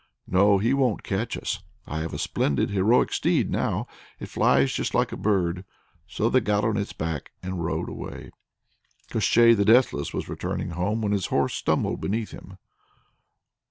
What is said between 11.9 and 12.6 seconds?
beneath him.